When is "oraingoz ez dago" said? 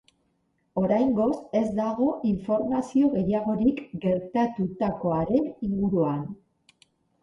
0.83-2.09